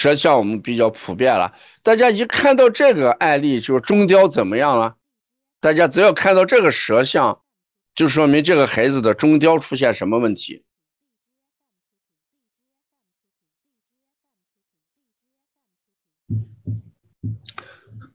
[0.00, 1.54] 舌象我们比较普遍了。
[1.82, 4.96] 大家一看到这个案例，就是中雕怎么样了？
[5.60, 7.42] 大家只要看到这个舌象，
[7.94, 10.64] 就说明这个孩子的中雕出现什么问题？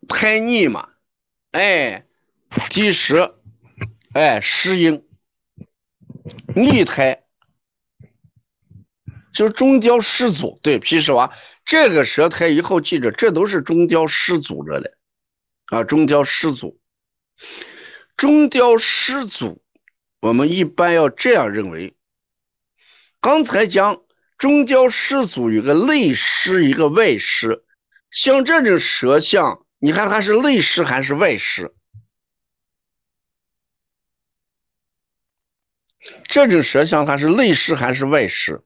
[0.07, 0.89] 胎腻嘛，
[1.51, 2.07] 哎，
[2.71, 3.35] 积食，
[4.11, 5.05] 哎，失阴，
[6.55, 7.24] 逆胎，
[9.35, 10.59] 就是中焦失阻。
[10.63, 11.31] 对，皮实娃，
[11.65, 14.97] 这个舌苔以后记着，这都是中焦失阻着的，
[15.67, 16.79] 啊，中焦失阻，
[18.17, 19.61] 中焦失阻，
[20.21, 21.95] 我们一般要这样认为。
[23.19, 24.01] 刚才讲
[24.37, 27.63] 中焦失阻有个内湿，一个外湿，
[28.09, 29.61] 像这种舌象。
[29.79, 31.75] 你看它是内湿还是外湿？
[36.27, 38.63] 这种舌象它是内湿还是外湿？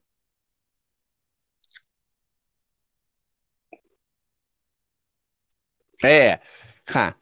[6.01, 6.41] 哎，
[6.85, 7.17] 看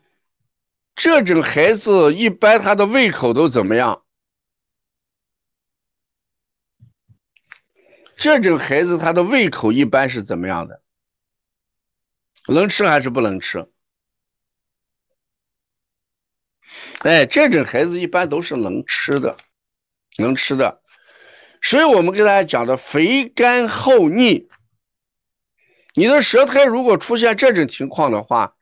[0.95, 4.03] 这种孩子一般他的胃口都怎么样？
[8.15, 10.81] 这种孩子他的胃口一般是怎么样的？
[12.47, 13.69] 能吃还是不能吃？
[16.99, 19.37] 哎，这种孩子一般都是能吃的，
[20.17, 20.81] 能吃的，
[21.61, 24.49] 所以我们给大家讲的肥甘厚腻。
[25.93, 28.56] 你的舌苔如果出现这种情况的话，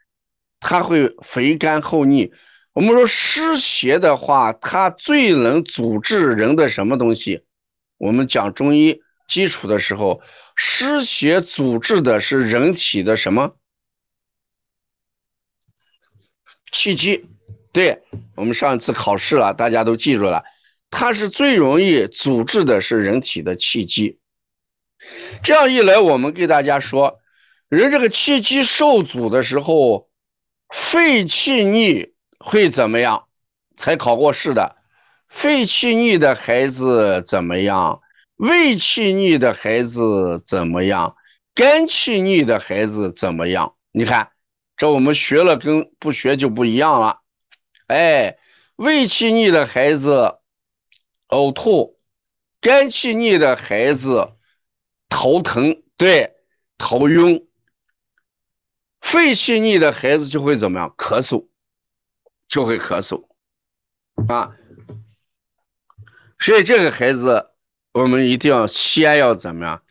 [0.59, 2.31] 它会肥甘厚腻。
[2.73, 7.43] 我们说湿邪的话，它最能阻滞人的什么东西？
[7.97, 10.21] 我们讲中医基础的时候，
[10.55, 13.55] 湿邪阻滞的是人体的什么？
[16.71, 17.25] 气机。
[17.71, 18.03] 对
[18.35, 20.43] 我们上一次考试了，大家都记住了，
[20.89, 24.19] 它是最容易阻滞的是人体的气机。
[25.43, 27.19] 这样一来，我们给大家说，
[27.67, 30.09] 人这个气机受阻的时候，
[30.77, 33.27] 肺气逆会怎么样？
[33.77, 34.75] 才考过试的，
[35.29, 38.01] 肺气逆的孩子怎么样？
[38.35, 41.15] 胃气逆的孩子怎么样？
[41.53, 43.75] 肝气逆的孩子怎么样？
[43.93, 44.31] 你看，
[44.75, 47.21] 这我们学了跟不学就不一样了。
[47.87, 48.37] 哎，
[48.75, 50.39] 胃气逆的孩子
[51.29, 51.97] 呕吐，
[52.59, 54.33] 肝气逆的孩子
[55.07, 56.35] 头疼，对，
[56.77, 57.47] 头晕。
[59.05, 60.93] 肺气逆的孩子就会怎么样？
[60.97, 61.47] 咳嗽，
[62.47, 63.27] 就会咳嗽
[64.27, 64.57] 啊。
[66.39, 67.51] 所以这个孩子，
[67.93, 69.83] 我们一定要先要怎么样？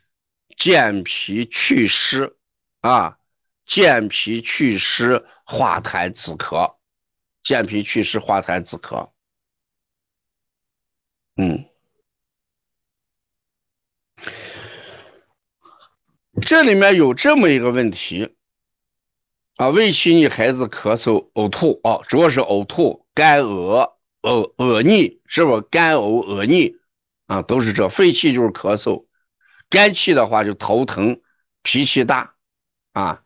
[0.57, 2.37] 健脾祛湿
[2.81, 3.19] 啊，
[3.65, 6.75] 健脾祛湿，化痰止咳。
[7.45, 9.11] 健脾祛湿化痰止咳，
[11.37, 11.69] 嗯，
[16.43, 18.35] 这里面有这么一个问题
[19.57, 26.77] 啊，胃气逆孩子咳嗽呕吐啊，主要是呕吐、干呕、呕恶逆，是不是干呕恶逆
[27.27, 27.43] 啊？
[27.43, 29.07] 都是这，肺气就是咳嗽，
[29.71, 31.21] 肝气的话就头疼、
[31.63, 32.35] 脾气大
[32.93, 33.23] 啊，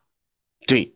[0.66, 0.94] 对。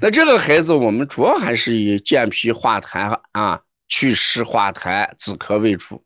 [0.00, 6.04] 那这个孩子，我们主要还是以健脾化痰啊、祛湿化痰止咳为主。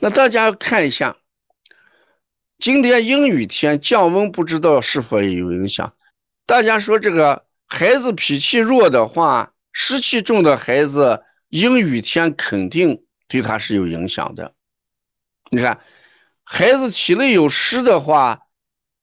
[0.00, 1.16] 那大家看一下，
[2.58, 5.94] 今天阴雨天降温，不知道是否有影响？
[6.46, 14.54] 大家说这个孩子脾气弱的话，湿气重的孩子，阴雨天肯定对他是有影响的。
[15.50, 15.80] 你看，
[16.44, 18.40] 孩子体内有湿的话。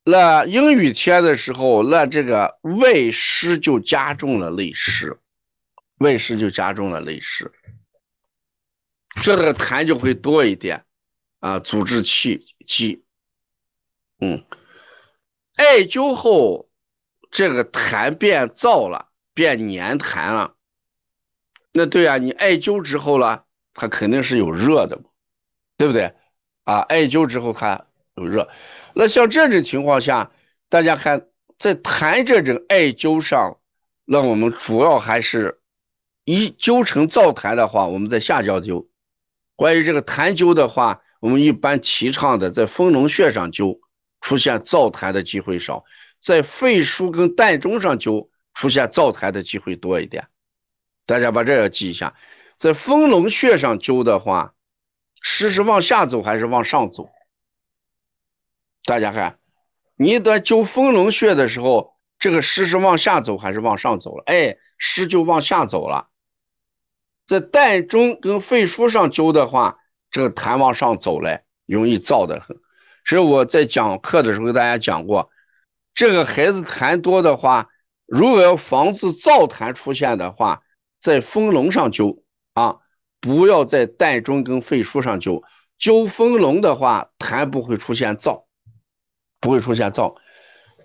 [0.04, 5.20] 那阴雨天的时候，那这个外湿就加重了内湿，
[6.00, 7.52] 外湿就加重了内湿，
[9.22, 10.86] 这个痰就会多一点
[11.40, 13.04] 啊，阻滞气机。
[14.22, 14.46] 嗯，
[15.56, 16.70] 艾灸后，
[17.32, 20.54] 这个痰变燥了，变粘痰了。
[21.74, 25.02] 那对啊，你艾灸之后了，它肯定是有热的
[25.76, 26.14] 对不对？
[26.64, 28.50] 啊，艾灸之后它有热。
[28.94, 30.32] 那像这种情况下，
[30.70, 33.60] 大家看在痰这种艾灸上，
[34.06, 35.62] 那我们主要还是
[36.26, 38.88] 一灸成燥痰的话，我们在下焦灸。
[39.56, 43.80] 关于这个痰灸的话，我们一般提倡的在丰隆穴上灸，
[44.22, 45.84] 出现燥痰的机会少；
[46.22, 50.28] 在肺腧跟膻中上灸，出现燥痰的机会多一点。
[51.06, 52.16] 大家把这要记一下，
[52.56, 54.54] 在丰隆穴上灸的话，
[55.20, 57.10] 湿是往下走还是往上走？
[58.86, 59.40] 大家看，
[59.96, 64.24] 你在灸丰隆穴的时候，这个湿是往下走还是往上走了？
[64.28, 66.10] 哎，湿就往下走了。
[67.26, 69.80] 在膻中跟肺腧上灸的话，
[70.12, 72.61] 这个痰往上走了，容易燥的很。
[73.06, 75.30] 所以我在讲课的时候给大家讲过，
[75.94, 77.70] 这个孩子痰多的话，
[78.06, 80.62] 如果要防止燥痰出现的话，
[81.00, 82.22] 在丰隆上灸
[82.54, 82.78] 啊，
[83.20, 85.44] 不要在膻中跟肺腧上灸。
[85.80, 88.44] 灸丰隆的话，痰不会出现燥，
[89.40, 90.16] 不会出现燥。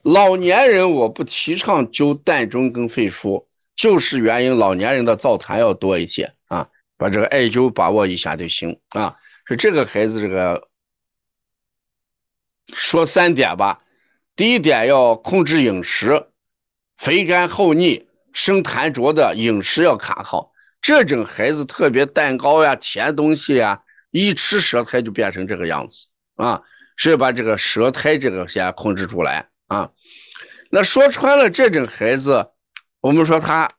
[0.02, 6.68] 老年人我不提倡灸膻中跟肺腧，就是原因老年人的燥痰要多一些啊。
[6.96, 9.16] 把这个艾灸把握一下就行啊。
[9.46, 10.68] 是这个孩子这个
[12.72, 13.82] 说三点吧，
[14.34, 16.26] 第一点要控制饮食，
[16.96, 20.52] 肥甘厚腻、生痰浊的饮食要卡好。
[20.80, 23.82] 这种孩子特别蛋糕呀、甜东西呀。
[24.12, 26.62] 一吃舌苔就变成这个样子啊，
[26.96, 29.90] 所以把这个舌苔这个先控制出来啊。
[30.70, 32.48] 那说穿了，这种孩子，
[33.00, 33.72] 我们说他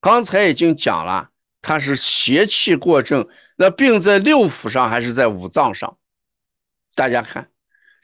[0.00, 1.30] 刚才已经讲了，
[1.62, 3.28] 他是邪气过正。
[3.54, 5.96] 那病在六腑上还是在五脏上？
[6.96, 7.50] 大家看，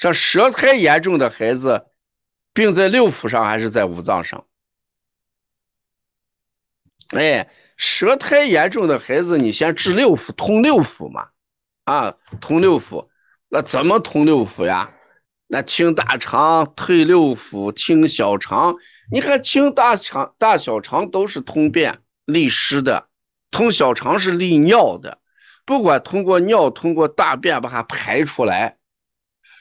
[0.01, 1.85] 像舌苔严重的孩子，
[2.55, 4.47] 病在六腑上还是在五脏上？
[7.09, 11.29] 哎，舌苔严重的孩子，你先治六腑，通六腑嘛。
[11.85, 13.09] 啊，通六腑，
[13.51, 14.95] 那怎么通六腑呀？
[15.47, 18.77] 那清大肠、退六腑、清小肠。
[19.13, 23.09] 你看，清大肠、大小肠都是通便利湿的，
[23.51, 25.19] 通小肠是利尿的。
[25.67, 28.79] 不管通过尿、通过大便把它排出来，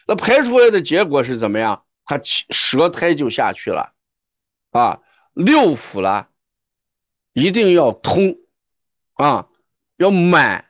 [0.09, 1.85] 那排出来的结果是怎么样？
[2.03, 3.93] 它舌苔就下去了。
[4.71, 5.01] 啊，
[5.33, 6.29] 六腑了，
[7.33, 8.39] 一定要通，
[9.13, 9.49] 啊，
[9.97, 10.65] 要满。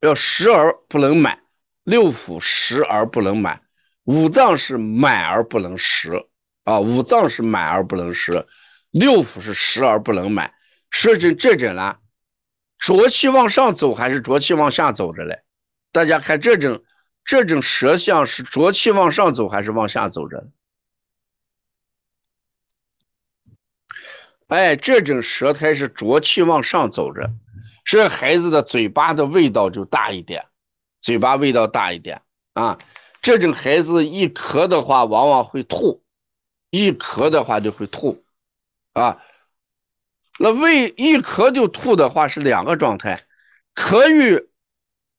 [0.00, 1.42] 要实而不能满，
[1.84, 3.60] 六腑实而不能满，
[4.04, 6.26] 五脏是满而不能实
[6.64, 8.46] 啊，五脏是满而不能实，
[8.90, 10.54] 六腑是实而不能满。
[10.88, 11.98] 说这这种呢，
[12.78, 15.42] 浊气往上走还是浊气往下走着嘞？
[15.92, 16.82] 大家看这种
[17.30, 20.48] 这种舌象是浊气往上走还是往下走着？
[24.48, 27.30] 哎，这种舌苔是浊气往上走着。
[27.84, 30.48] 这孩子的嘴巴的味道就大一点，
[31.00, 32.22] 嘴巴味道大一点
[32.54, 32.80] 啊。
[33.22, 36.02] 这种孩子一咳的话，往往会吐，
[36.70, 38.24] 一咳的话就会吐
[38.92, 39.22] 啊。
[40.36, 43.22] 那胃一咳就吐的话是两个状态，
[43.76, 44.48] 咳与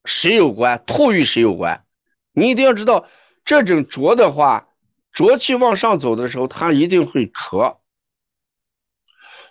[0.03, 1.85] 谁有关，吐与谁有关？
[2.33, 3.07] 你一定要知道，
[3.43, 4.69] 这种浊的话，
[5.11, 7.77] 浊气往上走的时候，他一定会咳。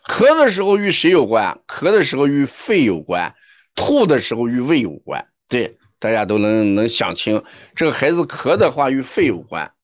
[0.05, 1.61] 咳的时候与谁有关？
[1.67, 3.35] 咳的时候与肺有关，
[3.75, 5.29] 吐的时候与胃有关。
[5.47, 7.45] 对，大家都能能想清，
[7.75, 9.75] 这个孩子咳的话与肺有关，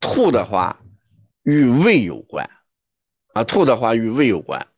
[0.00, 0.82] 吐的话
[1.42, 2.50] 与胃有关，
[3.32, 4.68] 啊，吐的话与胃有关。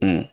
[0.00, 0.28] 嗯。